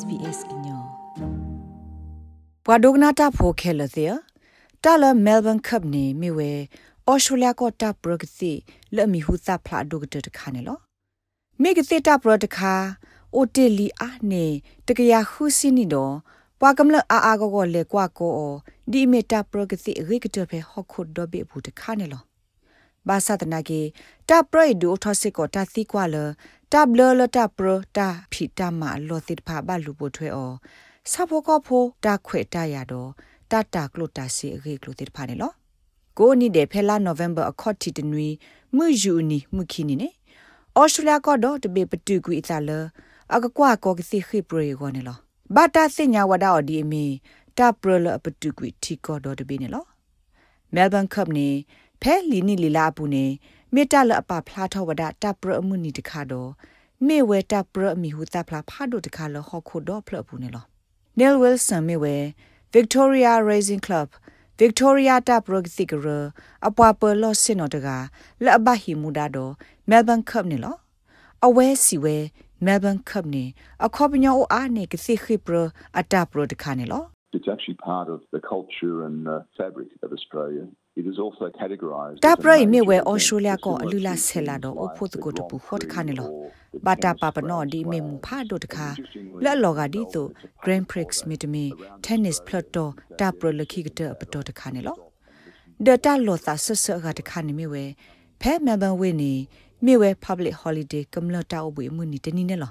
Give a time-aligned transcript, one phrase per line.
[0.00, 0.82] SBS ညော
[2.64, 4.06] ပဝဒဂနာတာဖိုခဲလသေ
[4.84, 6.52] တာလမဲလ်ဘန်ကပ်နေမိဝဲ
[7.06, 8.52] အော်စတြေးလျကတာပရဂစီ
[8.96, 10.78] လဲ့မီဟူသဖလာဒုကတတခါနေလော
[11.62, 12.74] မိကတိတာပရတခါ
[13.34, 14.46] အိုတေလီအာနေ
[14.86, 16.14] တကရခုစီနီတော့
[16.60, 18.36] ပွာကမလအာအာကိုကိုလေကွာကို
[18.92, 22.22] ဒီမီတာပရဂစီရိကတဖဲဟခုဒဘေဘူးတခါနေလော
[23.08, 23.80] ဘာသာတနာကေ
[24.28, 26.16] တာပရိဒူထောစစ်ကိုတာသီကွာလ
[26.72, 30.52] တာဘလလတာပရတာဖီတာမာလောသစ်ဖာဘလူပိုထွဲအော
[31.10, 33.10] ဆာဖိုကောဖိုတာခွေတာရတော့
[33.50, 35.52] တတာကလိုတာစီရေကလိုသစ်ဖာနေလော
[36.18, 38.28] ကိုနီဒေဖဲလာနိုဗ ెంబ ာအခေါ်တီတနွီ
[38.76, 40.08] မှုယူနီမှုခီနီနေ
[40.76, 42.70] အော်စတြေးလျကတော့တပေပတူကွီအသလ
[43.34, 45.16] အကကွာကောကစီခိပရေကောနေလော
[45.54, 47.04] ဘာတာစညာဝဒါအော်ဒီမီ
[47.58, 49.84] တာပရလပတူကွီတီကောတော့တပေနေလော
[50.74, 51.48] မဲလ်ဘန်ကပ်နေ
[52.02, 53.26] ဖဲလီနီလီလာပူနေ
[53.74, 56.50] မေတ္တလအပဖလားထောဝဒတပ်ပရအမှုနီတခါတော့
[57.06, 60.64] မေဝဲတပ်ပရအမီဟုတပ်ဖလားဖာဒိုတခါလဟခုတော့ဖလပူနေလော
[61.18, 62.16] Neil Wilson မေဝဲ
[62.74, 64.08] Victoria Racing Club
[64.60, 66.18] Victoria ta progsikra
[66.66, 67.96] apwa per lo sino daga
[68.44, 69.56] la ba hi muda do
[69.88, 70.72] Melbourne Cup ne lo
[71.46, 72.16] awe siwe
[72.66, 73.44] Melbourne Cup ne
[73.86, 75.62] akhobnyo o a ne kisi khipro
[76.00, 77.00] ata pro de khane lo
[77.32, 80.66] It's actually part of the culture and uh, fabric of Australia.
[80.96, 82.20] It is also categorized.
[82.20, 85.86] Ta prai me we Australia ko alula sela do o phot ko to pu khot
[85.92, 86.50] khane lo.
[86.82, 88.96] Bata pa pa no di me mu pha do ta
[89.40, 90.22] la lo ga di to
[90.62, 92.84] Grand Prix mit me tennis plot to
[93.18, 94.94] ta pro le khi ga pa to ta khane lo.
[95.80, 97.84] De ta lo ta sa sa ga ta khane me we
[98.40, 99.48] phe Melbourne we ni
[99.80, 102.70] me we public holiday kamla ta o bu mu ni tani ne lo.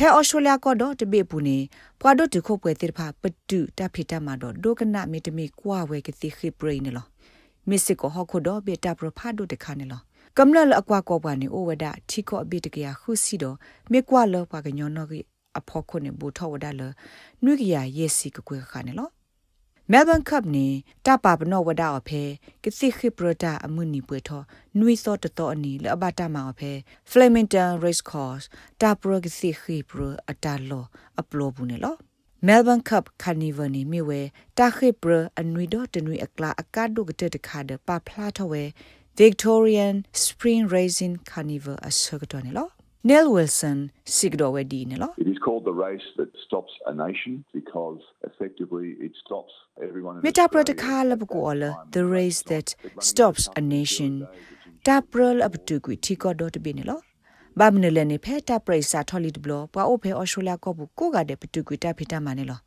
[0.00, 1.58] ဖဲအော်စတြေးလျကတော့တပိပူနေ
[2.00, 7.06] ပွာဒိုတခုပွဲတိဖာပတူတဖိတမှာတော့ဒိုကနမီတမီကွာဝဲကတိခိပရိနေလော
[7.68, 10.00] မစ်စစ်ကိုဟခုတော့ဘေတာပရဖာဒိုတခါနေလော
[10.38, 13.56] ကမ္လလအကွာကောပါနေအိုဝဒချီကောအပိတကရခုစီတော့
[13.92, 15.24] မေကွာလောပါကညောနောကြီး
[15.58, 16.82] အဖို့ခုနေဘူထောဝဒလ
[17.44, 19.08] နွိကရယေစီကကွေခါနေလော
[19.92, 20.66] မဲလ်ဘန်ကပ်နေ
[21.06, 22.22] တပါပနောဝဒါအဖေ
[22.62, 24.42] ကတိခိပရတာအမှုနီပွေထော
[24.78, 26.72] နွိစောတတော်အနီလအဘတာမှာအဖေ
[27.10, 28.46] Flemington Race Course
[28.80, 30.00] တာပရကတိခိပရ
[30.30, 30.84] အတာလော
[31.20, 31.96] အပလိုဘူးနေလော
[32.40, 37.38] Melbourne Cup Carnival ni mi we ta bra anui do tanui akla akadu gte de
[37.38, 38.72] khade pa phla
[39.16, 42.70] Victorian Spring Racing Carnival asagdo ne lo.
[43.02, 45.14] Neil Wilson sigdo we di ne lo.
[45.18, 50.22] It is called the race that stops a nation because effectively it stops everyone in
[50.22, 54.28] Meta protocol of goal the race that stops a nation.
[54.84, 57.00] Taprol abtu gwi thiko do to bi ne lo
[57.58, 62.60] ဘာမနလနေဖဲတာပရိစာထော်လီဒဘလပွာအိုဖဲအော်စတြေးလျကောဘူးကိုကတဲ့ပတူကွီတာဖီတာမနေလော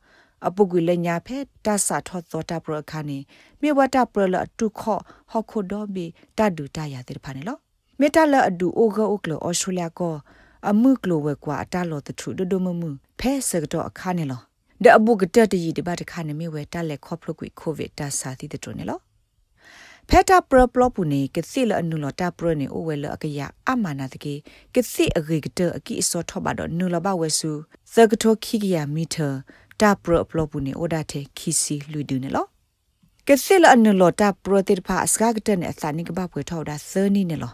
[0.47, 3.17] အပုကွေလညာဖဲတာစာထော့သောတာပရခါနေ
[3.61, 5.01] မြေဝတာပရလအတုခော့
[5.31, 6.05] ဟခုဒိုဘီ
[6.37, 7.57] တဒူတရတဲ့ဖာနေလော
[7.99, 10.15] မေတလအဒူအိုဂအိုကလအော်စတြေးလျကော
[10.69, 14.41] အမှုကလဝဲကွာအတလောတထုဒဒမမှုဖဲစကတော့အခါနေလော
[14.83, 18.99] ဒအပုကတတရီတပတ်တခါနေမြေဝဲတလက်ခော့ဖလုကွေကိုဗစ်တာစာတိတဲ့တုန်နေလော
[20.13, 23.39] ဖက်တာပရပလပူနေကစီလအနုလတာပရနေအိုဝဲလအကရ
[23.69, 24.35] အမနာတကေ
[24.75, 27.51] ကစီအဂေကတအကိစောထဘတော့နုလဘဝဲစု
[27.93, 29.29] သကထောခိကရမီတာ
[29.81, 32.45] တာပရပလပူနေအိုဒါတေခီစီလူဒူနေလော
[33.27, 37.53] ကစီလအနုလတာပရတိဖာအစကကတနေအသနိကဘပွဲထောဒါသနီနေလော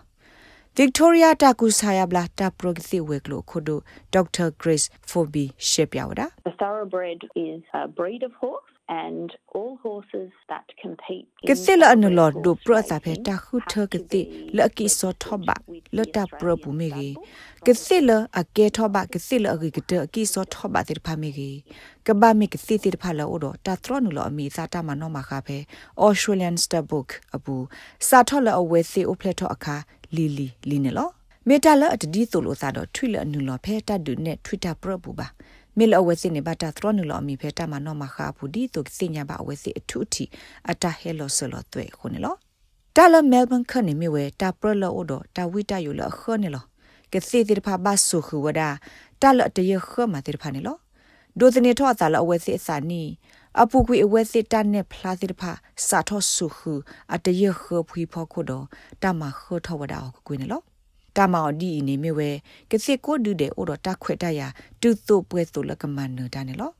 [0.79, 3.75] Victoria Takusaya bla ta progthi weklo khodo
[4.15, 10.65] Dr Grace Fobi shepyawada The thoroughbred is a breed of horse and all horses that
[10.81, 14.21] compete Kithila anulo do pro sa phe ta khu tho kithi
[14.53, 15.55] la ki so thoba
[15.91, 17.09] la ta pro bu me gi
[17.65, 21.51] Kithila a ke thoba kithila agi kite ki so thoba tir pha me gi
[22.05, 24.81] ka ba me kithi tir pha la odo ta tro nu lo ami sa ta
[24.81, 25.59] ma no ma kha phe
[25.97, 27.67] Australian Star Book abu
[27.99, 29.77] sa tho la awe se o phle tho akha
[30.15, 31.09] လီလီလီနေလော
[31.47, 35.27] မေတလအတဒီဆိုလို့သာတော့ထွိလအနုလောဖဲတတ်ဒုနဲ့ Twitter ပရပူပါ
[35.77, 40.23] မေလအဝဲစစ်နေပါတာသရနုလောအမီဖဲတမနောမခါပူဒီတုစညာပါအဝဲစစ်အထုတီ
[40.69, 42.35] အတဟဲလောဆလောတွေ့ခုနေလော
[42.95, 46.63] တာလမဲလ်ဘန်ခနေမီဝဲတာပရလောအိုဒတာဝီတာယူလခနေလော
[47.11, 48.61] ကစီတိဖာဘဆုခူဝဒ
[49.21, 50.77] တာလတရခမတိဖာနေလော
[51.39, 53.03] ဒိုသနေထောအသာလအဝဲစစ်အစာနီ
[53.61, 55.51] အပူကွေအဝဲစစ်တန်နဲ့ဖလားတိဖာ
[55.87, 56.73] စာထောဆုခူ
[57.13, 58.65] အတရခဖွီဖောခုတော့
[59.03, 60.61] တမခထောဝဒါကိုကွေးနေလော
[61.17, 62.29] တမောင်ဒီနေမြဝဲ
[62.71, 64.41] ကစစ်ကိုဒူတဲ့အိုတော့တခွက်တရ
[64.81, 66.71] တူတုပွဲတုလကမန်နတာနေလော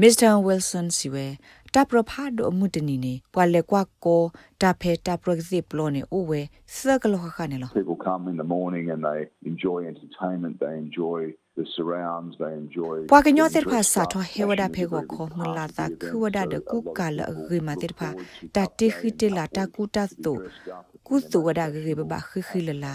[0.00, 1.26] မစ္စတာဝီလ်ဆန်စီဝဲ
[1.74, 4.22] တပရဖာဒိုအမှုတနီနေပွာလေကွာကို
[4.62, 6.40] တဖဲတပရစစ်ပလောနေအိုဝဲ
[6.76, 11.20] စကလောခခနေလော People come in the morning and they enjoy entertainment, they enjoy
[11.58, 17.18] the surrounds they enjoy ပွာကညောတဲ့ဖာစာထောဟေဝဒဖေကိုခေါမလာတာခဝဒဒကုကလ
[17.48, 18.08] ဂိမတဲ့ဖာ
[18.54, 20.34] တတိခိတလာတကုတတ်တု
[21.06, 22.94] ကုသဝဒဂိဘဘခိခိလလာ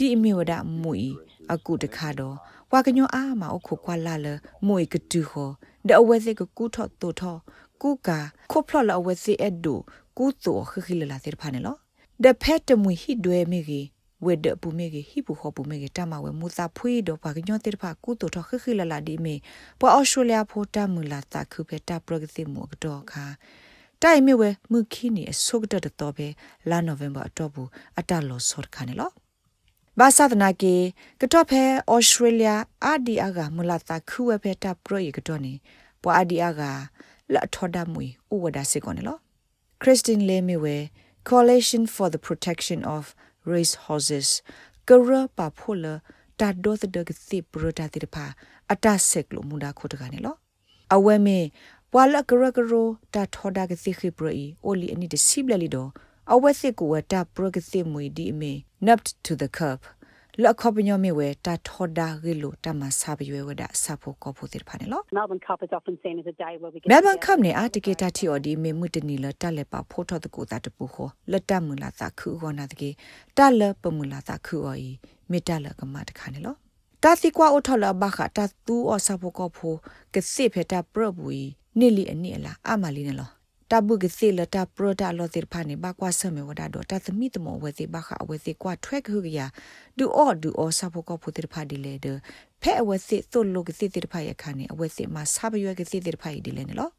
[0.00, 0.52] ဒီအမီဝဒ
[0.82, 1.10] မူအီ
[1.52, 2.36] အကုတခါတော့
[2.72, 4.26] ဝါကညောအာမအခုကွာလာလ
[4.66, 5.50] မွေကတူဟော
[5.88, 7.40] ဒအဝဲစေကကူထော့တူထော့
[7.82, 8.18] ကူကာ
[8.50, 9.74] ခိုဖလလအဝဲစေအဒူ
[10.16, 11.76] ကူတူခခိလလာတဲ့ဖာနေလော
[12.22, 13.86] ဒဖက်တမွေဟိဒွဲမေကြီး
[14.24, 19.34] ဝေဒပူမေကြီးဟိပူခောပူမေကြီးတမဝဲမူစာဖွေးတော့ပါကညောတဲ့ဖာကူတူထော့ခခိလလာဒီမေ
[19.80, 23.24] ပွာအော်စတြေးလျဖိုတာမူလာတာခုဖက်တာပရဂစီမူကတော့ခါ
[24.02, 26.28] တိုင်မြဝဲမခီနီအဆုကတတော်ပဲ
[26.70, 27.68] လာနိုဗ ెంబ အတော့ဘူး
[27.98, 29.10] အတလောဆော့ခါနေလော
[30.00, 30.76] ဘာသာဒနာကေ
[31.20, 31.62] ကတော့ဖဲ
[31.92, 32.50] ဩစတြေးလျ
[32.84, 35.54] အာဒီအာဂမူလာတာခုဝဲဖဲတာပရယကတော့နေ
[36.02, 36.62] ပွာအာဒီအာဂ
[37.34, 39.18] လာထော်ဒါမွေဥဝဒါစေကောနေလော
[39.82, 40.76] ခရစ်စတင်လေမီဝဲ
[41.28, 43.02] Coalition for the Protection of
[43.52, 44.28] Race Horses
[44.88, 45.84] ကရပါဖိုလ
[46.40, 48.24] တာဒိုသဒကစီပရတာတိဖာ
[48.72, 50.36] အတဆက်လို့မူဒါခိုတကနေလော
[50.94, 51.40] အဝဲမေ
[51.92, 55.86] ပွာလကရကရိုတာထော်ဒါကစီခိပရီအိုလီအနိတစီဘလလီဒို
[56.34, 58.52] အဝဲစစ်ကိုဝတာပရကစီမွေဒီအမေ
[58.86, 59.80] napped to the curb
[60.42, 72.90] လက်ခပညမေဝတာထော်ဒါရီလိုတမဆာပရွေဝဒဆာဖို့ကောဖို့တိဖာနေလော Melbourne Cup is often seen as a day where we get Melbourne Cup နဲ့အာတကေတာတီအော်ဒီမေမှုတနီလတက်လက်ပါဖိုးထော်တကူတာတပူခောလက်တမူလာသာခုခောနာတကေ
[73.36, 74.90] တက်လက်ပမူလာသာခုအော်ဤ
[75.30, 76.54] မေတလကမတခါနေလော
[77.02, 79.76] တာစီကွာအိုထော်လဘခတာတူအော်ဆာဖို့ကောဖို့
[80.14, 81.28] ကစစ်ဖက်တာပရဘူ
[81.78, 83.30] နိလီအနိအလာအမလီနေလော
[83.70, 89.40] တဘုကစီလတာပရတာလောတိဖာနေဘကွာဆမေဝဒါတော့တသမီတမောဝဲစီဘခအဝဲစီကွာထွဲခုကရ
[89.98, 92.06] ဒူအော်ဒူအော်ဆာဖို့ကောဖို့တိဖာဒီလေဒ
[92.62, 96.92] ဖဲအဝဲစီသုလုကစီတိဖာရခါနေအဝဲစီမှာဆာဘရွဲကစီတိဖာဒီလေနော်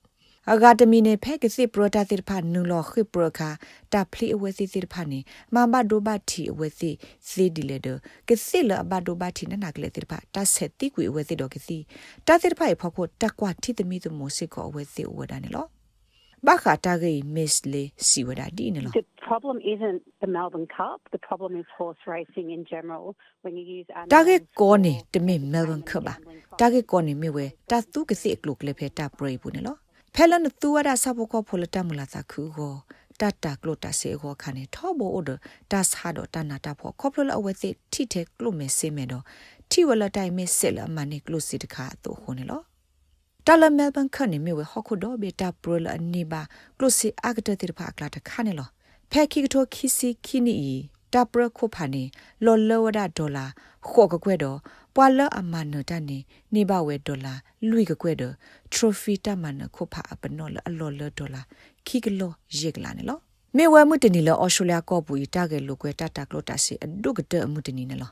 [0.53, 3.49] အဂါတမီနေဖဲကစီပရတာတိဖာနူလောခိပရခာ
[3.93, 5.19] တာဖလီအဝဲစီတိဖာနေ
[5.53, 6.91] မမဒိုဘတီအဝဲစီ
[7.29, 7.87] စီဒီလေဒ
[8.27, 11.77] ကစီလအဘဒိုဘတီနနာကလေတိဖာတာဆက်တိကွေအဝဲစီတော့ကစီ
[12.27, 15.67] တာတိဖာဖောက်ဖို့တကွာတီတမီတမိုစစ်ကောအဝဲစီအဝဲဒါနေလော
[16.47, 20.99] ဘာခတာဂေမစ်လေစီဝဒါဒီနေလော The problem isn't the Melbourne Cup.
[21.15, 23.05] The problem is horse racing in general.
[23.43, 26.13] When you use တာဂေ animals ကောနေ for တမေမဲလ်ဘန်ခဘာ
[26.59, 29.75] တာဂေကောနေမြဝဲတာသူကစီကလုကလေဖေတာပရိဘူးနေလော
[30.15, 32.73] ဖဲလန်သူဝဒါဆပ်ဖို့ကောဖိုလတမလာတာခုကို
[33.19, 35.29] တတ်တာကလုတာစေကိုခါနေထောဘောအိုဒ
[35.71, 38.03] တာဆာတော့တနာတာဖို့ကောပလလအဝဲစီထိ
[43.45, 46.41] တဲ့ကလုမဲစေမဲတော့ထိဝလတိုင်မဲဆက်လမနိကလုစီတခါတော့ခုနေလောတလမဲဘန်ခနေမြဝဲဟခုတော့ဘေတာပရလအနိဘာ
[46.77, 48.69] ကလုစီအကတတိဖာကလာတခါနေလော
[49.11, 50.55] ဖဲခိကတိုခီစီခီနီ
[51.13, 52.03] တာပရခုဖာနေ
[52.45, 53.45] လောလောဝဒဒေါ်လာ
[53.87, 54.57] ခော့ကကွဲ့တော့
[54.95, 56.17] ပွာလအမနတနေ
[56.53, 57.33] နေဘဝဲဒေါ်လာ
[57.69, 58.33] လွိကကွဲ့တော့
[58.73, 61.41] trophy တမနခုဖာအပနောလအလောလဒေါ်လာ
[61.87, 63.19] ခိကလောယေကလာနေလော
[63.57, 68.11] မေဝဲမှုတနီလောအော်စတြေးလျကောပူတာကဲလိုကွဲတတာကလောတာစီအဒုကတမှုတနီနေလော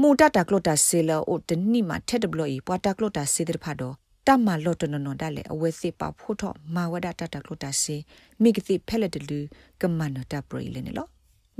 [0.00, 3.96] မူတတာကလောတာစီလောအိုတနီမှာထက်တဘလို့ဤပွာတာကလောတာစီတဲ့ဖာတော့
[4.30, 7.96] တမလော့တနနဒါလေအဝဲစစ်ပါဖို့တော့မာဝဒတတာကလောတာစီ
[8.42, 9.40] မိကတိဖဲလက်တလူ
[9.80, 11.06] ကမန်နတာပရိလေနေလော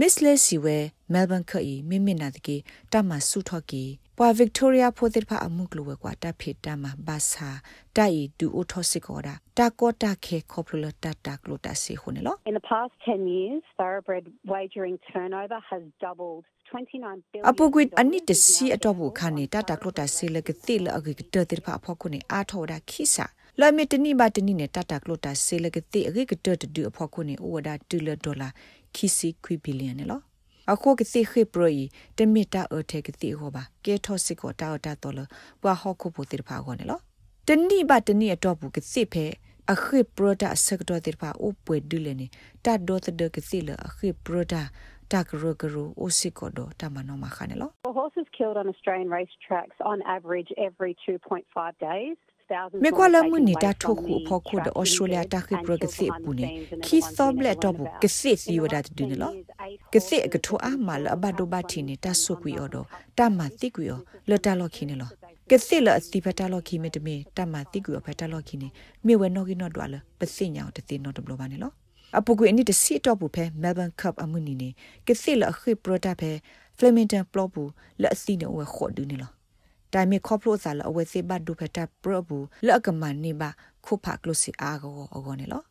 [0.00, 0.78] မစ်လေစီဝဲ
[1.12, 2.56] မဲလ်ဘန်ခီမိမိနာတကေ
[2.92, 3.84] တမဆုထော့ကီ
[4.18, 7.50] ပွာဗစ်တိုးရီယာဖိုသစ်ဖာအမှုကလဝဲကွာတဖိတမဘာသာ
[7.96, 14.24] တိုင်ဒူအိုထောစစ်ကောတာတာကောတာခေခေါပလတတာကလတာစီခုနေလော In the past 10 years, thoroughbred
[14.54, 16.44] wagering turnover has doubled.
[16.70, 23.26] 29 billion အပုကွိအနိတစီအတော့ဘူးခါနေတာတာကလတာစီလကတိလအဂိကတတိဖာဖောက်ခုနေအာထောတာခိစာ
[23.60, 28.48] လာမီတနိဘာတနိနဲ့တတာကလတာစီလကတိအဂိကတတဒူအဖောက်ခုနေဩဝဒါတူလဒေါ်လာ
[28.94, 30.22] ခိစီခွီဘီလီယံနော်
[30.72, 31.76] အခုကစီခိပရို
[32.18, 35.20] တမီတာအထေကတိဟောပါကေထောစစ်ကိုတာတာတော်လ
[35.62, 37.00] ဘွာဟောခုပိုတိဖာခေါ်နေလော
[37.48, 39.24] တနိဘာတနိအတော့ဘူးကစစ်ဖဲ
[39.72, 42.26] အခိပရိုတာဆက်တော်တိဖာဥပွေဒူလနေ
[42.64, 44.62] တတ်တော်တဲ့ကစီလအခိပရိုတာ
[45.12, 51.44] တာကရကရအိုစစ်ကိုတော့တမနောမခါနေလော Well, horses killed on Australian racetracks on average every 2.5
[51.90, 52.18] days.
[52.84, 56.46] မေကွာလမှုနေတာထုတ်ခုဖို့ခုတဲ့ဩစတြေးလျတာခိပရကစီပူနေ
[56.84, 59.32] ခီသောဘလက်တော့ဘူးကစီစီဝဒတ်ဒင်းလော
[59.94, 62.86] ကစီကထောအမလဘဒိုဘတီနေတာဆုကွီအော်တော့
[63.18, 64.00] တမတိကွီအော
[64.30, 65.10] လတလော်ခီနေလော
[65.50, 68.68] ကစီလအစီဖတာလော်ခီမတမေတမတိကွီအောဖတာလော်ခီနေ
[69.06, 71.70] မေဝနောကီနော့တွာလပစိညာတတိနော့တဘလဘာနေလော
[72.18, 74.68] အပုကွေအနိတစီတော့ဘူးဖဲမဲလ်ဘန်ကပ်အမှုနီနေ
[75.06, 76.30] ကစီလခိပရတာဖဲ
[76.76, 79.32] ဖလမင်တန်ပလော့ဘူးလက်အစီနေဝဲခေါ်ဒူးနေလော
[79.92, 83.50] တိုင်မီခေါပလိုစာလအဝဲစေဘတ်ဒူဖတာပရဘူးလက်ကမန်နေပါ
[83.84, 85.62] ခုဖကလုစီအာဂောအောဂောနေလော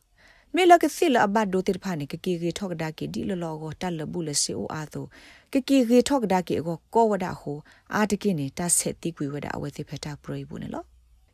[0.54, 5.04] မေလကစီလအဘတ်ဒိုတိဖာနေကကီရီထောက်ဒါကီဒီလလောကိုတက်လဘူးလစီအိုအာတို
[5.52, 7.58] ကကီရီထောက်ဒါကီကိုကောဝဒဟို
[7.94, 10.84] အာတကိနေတဆက်တိကွေဝဒအဝဲစေဖတာပရိဘူးနေလော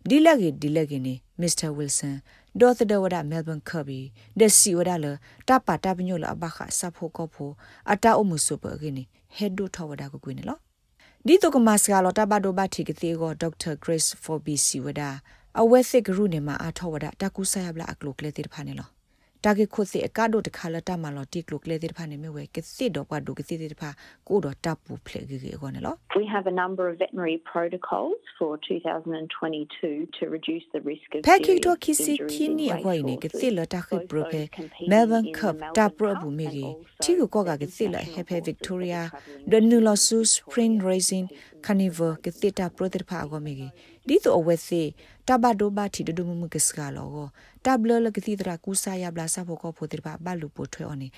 [0.08, 2.16] ဒီလက်ကြီးဒီလက်ကြီးနေမစ္စတာဝီလ်ဆန်
[2.60, 4.00] ဒေါ်သဒဝဒမဲလ်ဘန်ကာဘီ
[4.38, 5.06] ဒက်စီဝဒလ
[5.48, 7.52] တပါတာပညိုလအဘခဆဖို့ကောဖို့
[7.92, 9.04] အတာအမှုစုပကိနေ
[9.36, 10.58] ဟက်ဒိုထောဝဒကိုကွေနေလော
[11.26, 15.02] ဒီတုကမစကလောတဘဒိုဘတိကတိကိုဒေါက်တာဂရေးဖိုဘီစီဝဒ
[15.60, 18.95] အဝဲစစ်ဂရုနေမှာအထောဝဒတကူဆယဘလာအကလုကလေတိဖာနေလော
[19.46, 23.90] တတာဂေခုစီအကဒိုတခါလတာမလော်တီကလုကလေတိဖာနေမြဝဲကစစ်တော့ပါဒုကစစ်တိဖာ
[24.28, 34.42] ကိုတော့တပ်ပူဖလေဂေဂေကောနော် We have a number of veterinary protocols for 2022 to reduce the risk of ဖက်ခိတိုခီစီခီနီအခွိုင်းနေကစစ်လတာခိပရဖေ
[34.90, 36.00] မဲလ်ဘန်ကပ်တာပ
[41.68, 43.66] ရဘူးမီဂီတီကိုကောကကစစ်လဟေဖဲဗစ်တိုးရီယာဒနူလော်ဆူစပရင်ရေဇင်ခနီဗာကစစ်တာပရတိဖာအကောမီဂီ
[44.06, 44.82] ဒီတော့အဝဲစီ
[45.26, 47.26] တဘဒိုဘာတီဒဒုမမကစကလောကို
[47.64, 51.08] တဘလလကတိတရာကူဆာယဘလာဆဖို့ကိုဖိုတိဘာဘလူပိုထွဲအော်နေ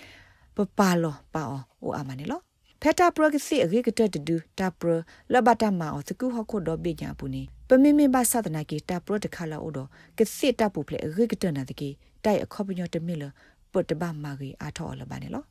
[0.56, 2.40] ပပါလောပါအောအိုအမနေလော
[2.82, 4.90] ဖက်တာပရကစီအဂေကတတဒူတာပရ
[5.32, 9.78] လဘတာမာအောတကူဟခုဒဘိညာပူနေပမင်းမင်းဘာသဒနာကီတာပရတခါလာအိုဒ
[10.18, 11.88] ကစစ်တာပူဖလေအဂေကတနာတကီ
[12.24, 13.24] တိုက်အခေါပညောတမီလ
[13.72, 15.44] ပတဘမာဂီအာထောလဘာနေလော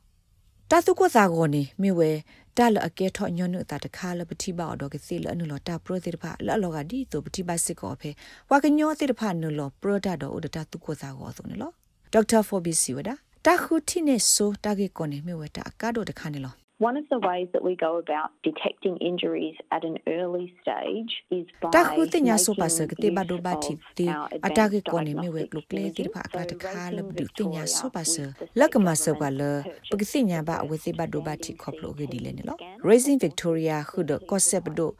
[0.70, 2.10] တာစုကိုစာကိုနေမိဝဲ
[2.58, 8.10] တာလအကဲထောညွနုတာတခါလပတိပါတော့ကစီလအနုလတာပရိုသေတဖလအလောကဒီတိုပတိပါစစ်ကောဖေ
[8.50, 11.70] ဝါကညောသေတဖနုလပရိုတာတော့ဥဒတာသူကိုစာကိုဆိုနေလော
[12.12, 13.10] ဒေါက်တာဖော်ဘီစီဝဒ
[13.46, 21.46] တာခုတိနေဆိုတာဂေကိုနေမိဝဲတာအကားတော့တခါနေလော One of the ways that we go about detecting injuries at an early stage is
[21.60, 24.06] by တာခုတင်ညာဆိုပါစကတိဘဒိုဘာတီတီ
[24.46, 28.14] အတာကေကိုနေမြဝဲကလုကလေတိဖာကတခါလဘဒုတင်ညာဆိုပါစ
[28.58, 29.42] လက်ကမဆောကလ
[29.90, 32.58] ပကစိညာဘအဝစီဘဒိုဘာတီခေါပလိုဂေဒီလေနော်
[32.88, 34.90] Raising Victoria ခုဒ concept ဒို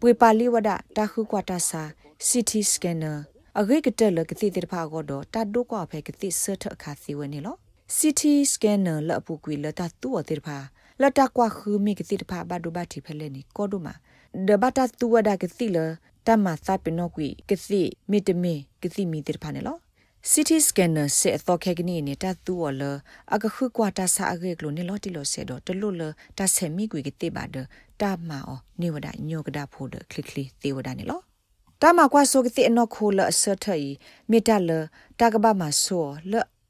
[0.00, 1.82] ပွေပါလီဝဒတာခုကွာတာစာ
[2.28, 3.18] CT scanner
[3.60, 7.56] အဂိကတက်လကတိတိဖာကိုတော့တတ်ဒိုကွာဖဲကတိဆတ်အခါစီဝနေလော
[7.96, 10.58] CT scanner လအပူကွေလတာတူအတိဖာ
[11.02, 13.94] လတာကွာခူမီကတိတဖာဘဒုဘတိဖလဲနီကောဒုမာ
[14.48, 15.78] ဒဘတာတူဝဒကတိလ
[16.26, 19.76] တမသပနောကွီကတိမီတမီကတိမီတိဖာနေလော
[20.30, 22.82] CT scanner စေအသောခဲကနီနေတာတူဝလ
[23.34, 26.02] အကခုကွာတာစာအဂေကလိုနေလောတီလောဆေတော့တလို့လ
[26.38, 27.56] တာဆေမီကွေကတိပါဒ
[28.00, 31.20] တာမာအောနေဝဒညိုကဒါဖိုဒခလစ်ခလီတေဝဒနေလော
[31.82, 32.62] တာမကွာဆိုကတိ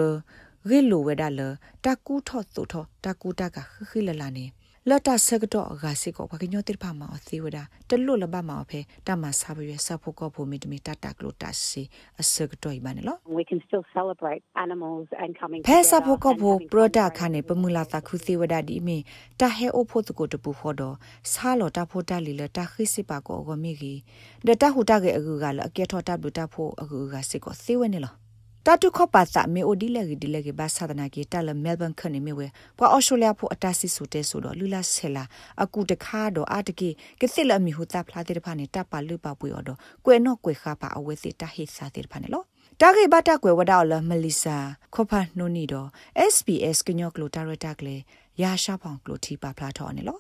[0.70, 1.42] ဂီလိုဝဒါလ
[1.86, 4.46] တာကူထော့သုထော့တာကူတာကခခိလလာနေ
[4.90, 7.58] လတ်တာဆကတော့အဂါစီကိုဘာကညောတိဖာမောအသေးဝဒ
[7.90, 11.84] တလွတ်လဘမောဖေတမဆာဘရွေဆပ်ဖို့ကောဖို့မီတမီတတကလိုတစီ
[12.22, 18.98] အစကတော့ဘာနေလော we can still celebrate animals and coming ဖဲဆပ်ဖို့ကောဖို့ပရဒခါနေပမူလာတခုသေးဝဒဒီမီ
[19.40, 20.96] တဟဲအိုဖို့တကိုတပူဖို့တော့
[21.32, 24.00] ဆာလော်တဖို့တလီလတခိစစ်ပါကောဂမီကြီး
[24.48, 28.23] ဒတဟူတကအကူကလအကဲထော်တဘလူတဖို့အကူကစစ်ကောသေးဝနေလော
[28.68, 35.24] တတုခပသမေအိုဒီလေဒီလေဘာသာဒနာကေတလမဲလ်ဘန်ခနေမီဝဲပွာအော်စတြေးလျဖို့အတဆီဆိုတဲဆိုတော့လူလာဆဲလာ
[35.64, 36.90] အကူတခါတော့အတကေ
[37.22, 42.46] ကစစ်လအမီဟူတာဖလာတဲ့ဖာနေတပါလူပါပွေော်တော့ကွယ်နော့ကွယ်ခါပါအဝဲစစ်တဟိစာတဲ့ဖာနေလို့
[42.82, 44.58] တာဂေဘတာကွယ်ဝဒါလမလီဆာ
[44.94, 45.88] ခေါဖာနိုနီတော့
[46.34, 47.96] SBS ကညော့ကလိုတာရတာကလေ
[48.42, 50.20] ရာရှာဖောင်ကလိုတီပါဖလာထော်နေလို့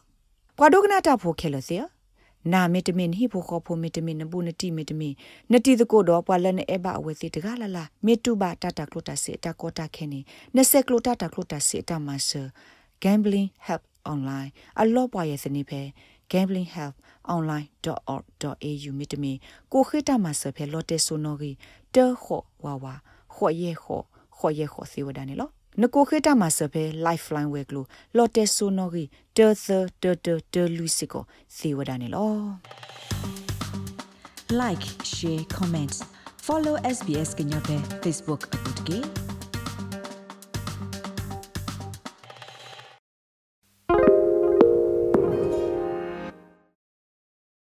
[0.57, 1.75] ပွာဒိုကနာတာဖို့ခဲလို့စီ
[2.51, 5.13] နာမီတမင်ဟိဖို့ခေါ်ဖို့မီတမင်နဘူးနတိမီတမင်
[5.51, 10.19] နတိတကိုတော့ပွာလနဲ့အဘအဝဲစီတကလာလာမီတူဘာတတာကလိုတာစီတကောတာခဲနေ
[10.55, 12.41] နဆက်ကလိုတာတကလိုတာစီတမဆာ
[13.03, 15.81] gambling help online အလောပွားရဲ့စနေဖဲ
[16.31, 19.37] gamblinghelponline.org.au မီတမင်
[19.73, 21.51] ကိုခိတမဆဖဲလော်တေဆိုနိုဂီ
[21.95, 22.93] တေခောဝါဝါ
[23.35, 24.05] ခော့ရဲ့ခော့
[24.37, 25.49] ခော့ရဲ့ခော့စီဝဒနေလော
[25.81, 27.87] နကိုခေတာမှာစပဲ lifeline ဝဲကလို့
[28.17, 29.03] လော်တက်ဆိုနော်ဂီ
[29.37, 29.67] တေသ
[30.01, 31.23] တေတေတေလူစီကို
[31.55, 32.33] စီဝဒနေလော
[34.61, 35.93] like share comment
[36.45, 39.22] follow SBS ကညပဲ Facebook အပုတ်ကေ